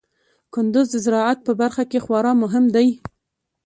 کندز 0.53 0.87
د 0.91 0.95
زراعت 1.05 1.39
په 1.47 1.53
برخه 1.61 1.83
کې 1.91 2.03
خورا 2.05 2.31
مهم 2.43 2.65
دی. 2.75 2.87